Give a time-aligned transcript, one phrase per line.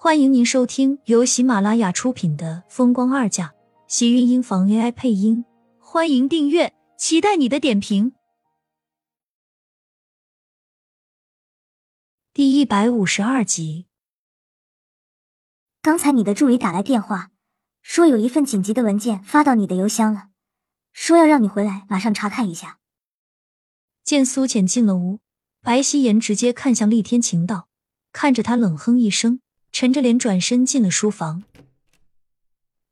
[0.00, 3.48] 欢迎您收听由喜马拉雅出品的《风光二嫁》，
[3.88, 5.44] 喜运音房 AI 配音。
[5.80, 8.12] 欢迎订阅，期待你的点评。
[12.32, 13.86] 第一百五十二集。
[15.82, 17.32] 刚才你的助理打来电话，
[17.82, 20.28] 说有一份紧急的文件发到你的邮箱了，
[20.92, 22.78] 说要让你回来马上查看一下。
[24.04, 25.18] 见苏浅进了屋，
[25.60, 27.68] 白希言直接看向厉天晴道，
[28.12, 29.40] 看着他冷哼一声。
[29.80, 31.44] 沉着脸转身进了书房，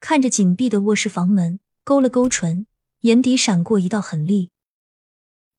[0.00, 2.66] 看着紧闭的卧室房门，勾了勾唇，
[3.00, 4.48] 眼底闪过一道狠厉。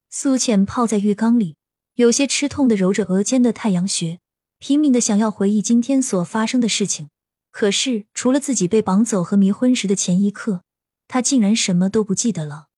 [0.09, 1.57] 苏浅泡在浴缸里，
[1.93, 4.19] 有些吃痛的揉着额间的太阳穴，
[4.57, 7.11] 拼命的想要回忆今天所发生的事情。
[7.51, 10.63] 可是，除了自己被绑走和迷昏时的前一刻，
[11.07, 12.69] 他竟然什么都不记得了，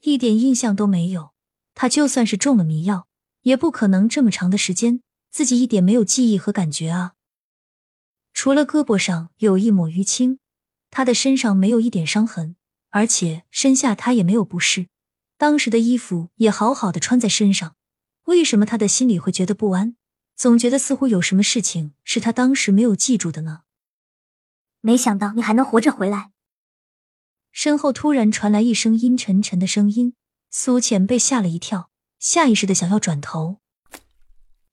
[0.00, 1.34] 一点印象都没有。
[1.74, 3.06] 他就算是中了迷药，
[3.42, 7.12] 也不可能这么长的时间自己一点没有记忆和感觉啊。
[8.44, 10.38] 除了胳膊上有一抹淤青，
[10.90, 12.56] 他的身上没有一点伤痕，
[12.90, 14.88] 而且身下他也没有不适。
[15.38, 17.74] 当时的衣服也好好的穿在身上，
[18.24, 19.96] 为什么他的心里会觉得不安？
[20.36, 23.62] 总觉得似乎有什么事情是他当时没有记住的呢？
[24.82, 26.32] 没想到你还能活着回来。
[27.50, 30.12] 身后突然传来一声阴沉沉的声音，
[30.50, 31.88] 苏浅被吓了一跳，
[32.18, 33.60] 下意识的想要转头，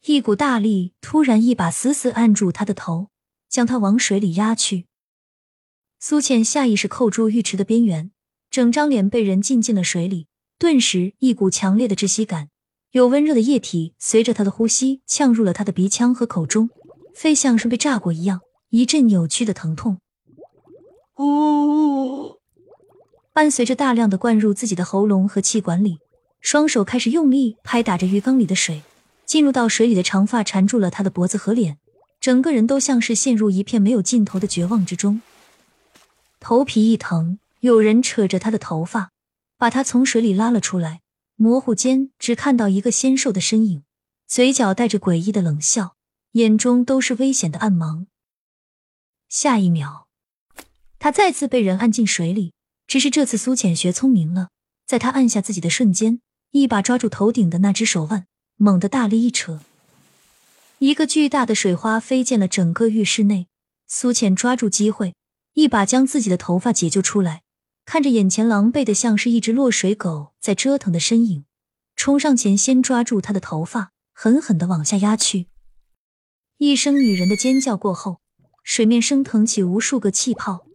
[0.03, 3.10] 一股大力突然一把死死按住他的头。
[3.51, 4.87] 将他往水里压去，
[5.99, 8.11] 苏浅下意识扣住浴池的边缘，
[8.49, 10.27] 整张脸被人浸进了水里，
[10.57, 12.49] 顿时一股强烈的窒息感，
[12.91, 16.69] 有温热的液体随着他的呼吸呛入了他的鼻腔和口中，
[17.13, 19.99] 肺像是被炸过一样，一阵扭曲的疼痛。
[21.17, 22.39] 呜！
[23.33, 25.99] 伴随着大量的灌入自己的喉咙和气管里，
[26.39, 28.81] 双手开始用力拍打着浴缸里的水，
[29.25, 31.77] 进入到水里的长发缠住了他的脖子和脸。
[32.21, 35.23] 整个人都像是陷入一片没有尽头的绝望之中，
[36.39, 39.09] 头皮一疼，有人扯着他的头发，
[39.57, 41.01] 把他从水里拉了出来。
[41.35, 43.81] 模糊间只看到一个纤瘦的身影，
[44.27, 45.95] 嘴角带着诡异的冷笑，
[46.33, 48.05] 眼中都是危险的暗芒。
[49.27, 50.05] 下一秒，
[50.99, 52.53] 他再次被人按进水里，
[52.85, 54.49] 只是这次苏浅学聪明了，
[54.85, 56.21] 在他按下自己的瞬间，
[56.51, 58.27] 一把抓住头顶的那只手腕，
[58.57, 59.61] 猛地大力一扯。
[60.81, 63.45] 一个巨大的水花飞溅了整个浴室内，
[63.87, 65.13] 苏浅抓住机会，
[65.53, 67.43] 一把将自己的头发解救出来。
[67.85, 71.45] 看着眼前狼狈的像是一只落水狗在折腾的身影，
[71.95, 75.45] 冲上前先抓住他的头发，狠狠的往下压去。
[76.57, 78.19] 一声女人的尖叫过后，
[78.63, 80.65] 水面升腾起无数个气泡。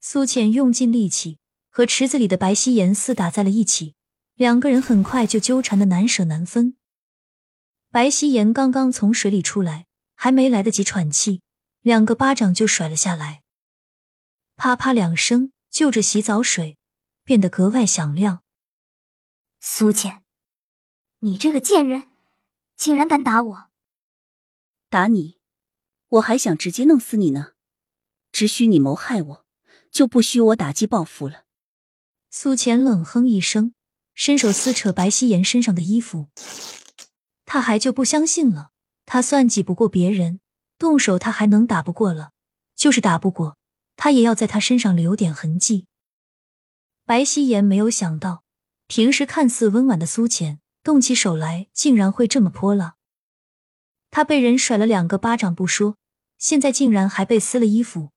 [0.00, 1.38] 苏浅用尽力气
[1.70, 3.96] 和池子里的白希颜厮打在了一起，
[4.36, 6.76] 两个人很快就纠缠的难舍难分。
[7.92, 11.42] 白希颜刚刚从水里出来，还没来得及喘气，
[11.82, 13.42] 两个巴掌就甩了下来，
[14.56, 16.78] 啪啪两声，就着洗澡水
[17.22, 18.42] 变得格外响亮。
[19.60, 20.22] 苏浅，
[21.18, 22.04] 你这个贱人，
[22.76, 23.66] 竟然敢打我！
[24.88, 25.36] 打你，
[26.08, 27.52] 我还想直接弄死你呢。
[28.32, 29.46] 只许你谋害我，
[29.90, 31.44] 就不许我打击报复了。
[32.30, 33.74] 苏浅冷哼一声，
[34.14, 36.30] 伸手撕扯白希颜身上的衣服。
[37.52, 38.70] 他还就不相信了，
[39.04, 40.40] 他算计不过别人，
[40.78, 42.30] 动手他还能打不过了？
[42.74, 43.58] 就是打不过，
[43.94, 45.84] 他也要在他身上留点痕迹。
[47.04, 48.42] 白希颜没有想到，
[48.86, 52.94] 平时看似温婉的苏浅，动起手来竟然会这么泼辣。
[54.10, 55.98] 他被人甩了两个巴掌不说，
[56.38, 58.12] 现在竟然还被撕了衣服。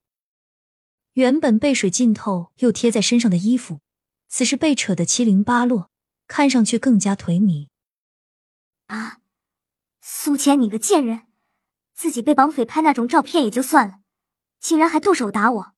[1.16, 3.82] 原本被水浸透又贴在身上的衣服，
[4.30, 5.92] 此时被扯得七零八落，
[6.26, 7.68] 看上去更加颓靡。
[8.88, 9.20] 啊！
[10.26, 11.28] 苏浅，你个贱人，
[11.94, 14.00] 自己被绑匪拍那种照片也就算了，
[14.60, 15.74] 竟然还动手打我！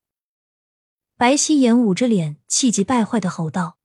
[1.18, 3.76] 白希颜捂着脸，气急败坏的吼道：“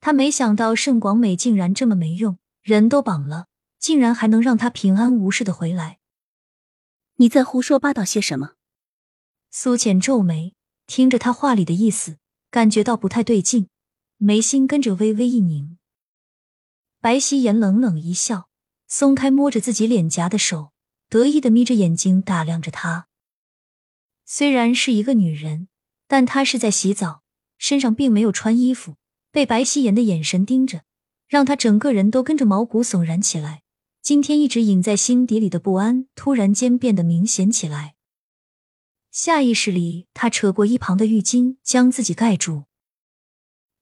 [0.00, 3.48] 他没想到盛广美竟然这么没用，人都绑了，
[3.78, 5.98] 竟然还能让他平安无事的回来。
[7.16, 8.52] 你在胡说八道些什么？”
[9.52, 10.54] 苏浅皱眉，
[10.86, 12.16] 听着他话里的意思，
[12.50, 13.68] 感觉到不太对劲，
[14.16, 15.76] 眉心跟着微微一拧。
[17.02, 18.48] 白希颜冷冷一笑。
[18.94, 20.70] 松开摸着自己脸颊的手，
[21.08, 23.08] 得意的眯着眼睛打量着他。
[24.26, 25.68] 虽然是一个女人，
[26.06, 27.22] 但她是在洗澡，
[27.56, 28.96] 身上并没有穿衣服。
[29.30, 30.82] 被白希颜的眼神盯着，
[31.26, 33.62] 让她整个人都跟着毛骨悚然起来。
[34.02, 37.94] 今天一直隐在心底里的不安，突然间变得明显起来。
[39.10, 42.64] 下意识里，他扯过一旁的浴巾，将自己盖住。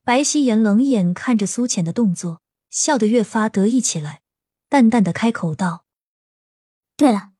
[0.04, 4.19] 白希颜冷眼看着苏浅的动作，笑得越发得意起来。
[4.70, 5.84] 淡淡的开口道
[6.96, 7.32] ：“对了，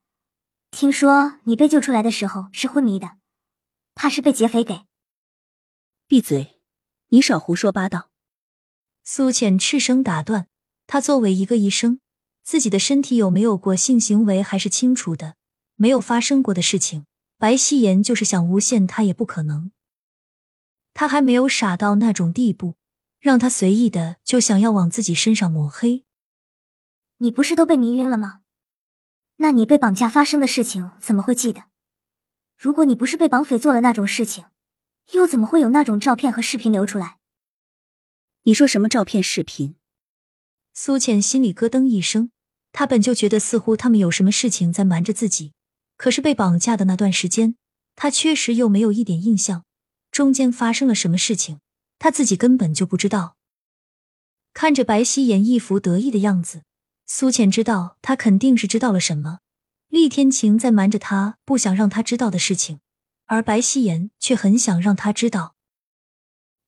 [0.72, 3.18] 听说你被救出来的时候是昏迷的，
[3.94, 4.84] 怕是被劫匪给……
[6.08, 6.60] 闭嘴！
[7.10, 8.10] 你少胡说八道！
[9.04, 10.48] 苏浅斥声打断。
[10.88, 12.00] 他作为一个医生，
[12.42, 15.36] 自己的身体有没有过性行为还是清楚的。
[15.76, 17.06] 没有发生过的事情，
[17.38, 19.70] 白希言就是想诬陷他也不可能。
[20.92, 22.74] 他还没有傻到那种地步，
[23.20, 26.04] 让他随意的就想要往自己身上抹黑。
[27.22, 28.40] 你不是都被迷晕了吗？
[29.36, 31.64] 那你被绑架发生的事情怎么会记得？
[32.56, 34.46] 如果你不是被绑匪做了那种事情，
[35.12, 37.18] 又怎么会有那种照片和视频流出来？
[38.44, 39.76] 你说什么照片、视频？
[40.72, 42.30] 苏浅心里咯噔一声，
[42.72, 45.52] 他本就觉得似乎他们有什么事情在瞒着自己，
[45.98, 47.54] 可是被绑架的那段时间，
[47.96, 49.66] 他确实又没有一点印象，
[50.10, 51.60] 中间发生了什么事情，
[51.98, 53.36] 他自己根本就不知道。
[54.54, 56.62] 看着白希言一副得意的样子。
[57.12, 59.40] 苏浅知道他肯定是知道了什么，
[59.88, 62.78] 厉天晴在瞒着他不想让他知道的事情，
[63.26, 65.56] 而白希言却很想让他知道。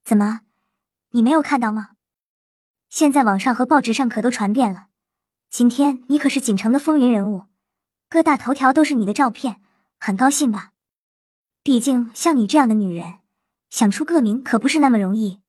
[0.05, 0.41] 怎么，
[1.11, 1.91] 你没有看到吗？
[2.89, 4.89] 现在网上和报纸上可都传遍了，
[5.49, 7.45] 今天你可是锦城的风云人物，
[8.09, 9.63] 各大头条都是你的照片，
[10.01, 10.73] 很高兴吧？
[11.63, 13.21] 毕竟像你这样的女人，
[13.71, 15.41] 想出个名可不是那么容易。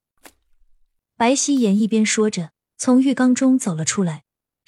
[1.18, 4.23] 白希言一边说着，从浴缸中走了出来。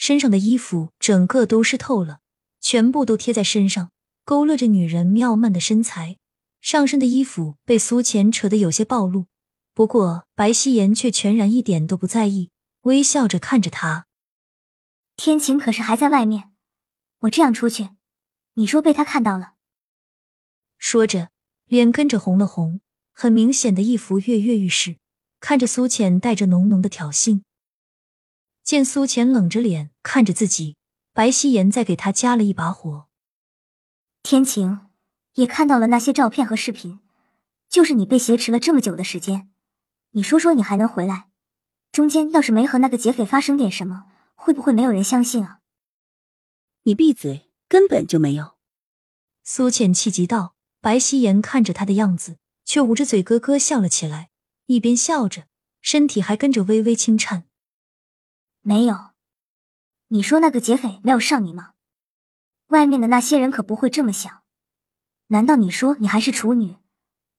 [0.06, 2.20] 身上的衣服整个都湿透了，
[2.62, 3.90] 全部都贴在身上，
[4.24, 6.18] 勾勒着女人妙曼的身材。
[6.62, 9.26] 上身的衣服被苏浅扯得有些暴露，
[9.74, 14.06] 不过白希言却全然一点都不在意，微笑着看着他。
[15.16, 16.52] 天晴可是还在外面，
[17.22, 17.90] 我这样出去，
[18.54, 19.54] 你说被他看到了？
[20.78, 21.30] 说着，
[21.66, 22.80] 脸跟着红了红，
[23.12, 24.98] 很明显的一副跃跃欲试，
[25.40, 27.42] 看着苏浅带着浓浓的挑衅。
[28.66, 30.76] 见苏浅冷着脸看着自己，
[31.14, 33.06] 白希言再给他加了一把火。
[34.24, 34.88] 天晴
[35.36, 37.00] 也看到了那些照片和视频，
[37.70, 39.52] 就是你被挟持了这么久的时间，
[40.14, 41.30] 你说说你还能回来？
[41.92, 45.60] 中间要是没和那个劫匪发生点什么，会不会没有人相信啊？
[46.84, 48.56] 你闭嘴，根本就没有。
[49.44, 50.56] 苏浅气急道。
[50.82, 54.30] 白希言看着他的样子，却捂着嘴咯咯笑了起来，
[54.68, 55.48] 一边笑着，
[55.82, 57.48] 身体还跟着微微轻颤。
[58.68, 59.12] 没有，
[60.08, 61.74] 你说那个劫匪没有上你吗？
[62.70, 64.42] 外面的那些人可不会这么想。
[65.28, 66.78] 难道你说你还是处女，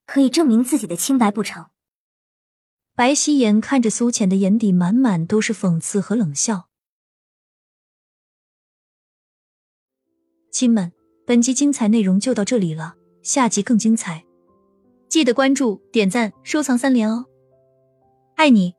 [0.06, 1.66] 可以证明自己的清白不成？
[2.94, 6.68] 白希言看着苏浅的眼底满满都是讽刺和冷笑。
[10.52, 10.92] 亲们，
[11.26, 12.94] 本集精彩内容就到这里了，
[13.24, 14.24] 下集更精彩，
[15.08, 17.26] 记得关注、点赞、收藏三连哦，
[18.36, 18.75] 爱你。